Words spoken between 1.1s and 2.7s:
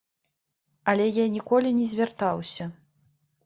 я ніколі не звяртаўся.